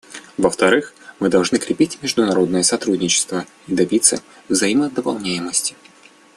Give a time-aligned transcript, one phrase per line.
[0.35, 5.75] Во-вторых, мы должны крепить международное сотрудничество и добиться взаимодополняемости.